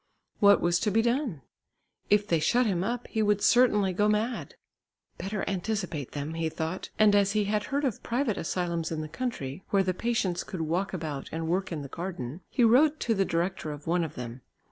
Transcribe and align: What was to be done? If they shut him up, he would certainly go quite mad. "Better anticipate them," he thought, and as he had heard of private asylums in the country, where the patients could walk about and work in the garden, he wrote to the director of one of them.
What 0.39 0.61
was 0.61 0.79
to 0.79 0.89
be 0.89 1.03
done? 1.03 1.43
If 2.09 2.25
they 2.27 2.39
shut 2.39 2.65
him 2.65 2.83
up, 2.83 3.05
he 3.09 3.21
would 3.21 3.43
certainly 3.43 3.93
go 3.93 4.09
quite 4.09 4.17
mad. 4.31 4.55
"Better 5.19 5.47
anticipate 5.47 6.13
them," 6.13 6.33
he 6.33 6.49
thought, 6.49 6.89
and 6.97 7.15
as 7.15 7.33
he 7.33 7.43
had 7.43 7.65
heard 7.65 7.85
of 7.85 8.01
private 8.01 8.35
asylums 8.35 8.91
in 8.91 9.01
the 9.01 9.07
country, 9.07 9.63
where 9.69 9.83
the 9.83 9.93
patients 9.93 10.43
could 10.43 10.61
walk 10.61 10.91
about 10.91 11.29
and 11.31 11.47
work 11.47 11.71
in 11.71 11.83
the 11.83 11.87
garden, 11.87 12.41
he 12.49 12.63
wrote 12.63 12.99
to 13.01 13.13
the 13.13 13.25
director 13.25 13.71
of 13.71 13.85
one 13.85 14.03
of 14.03 14.15
them. 14.15 14.41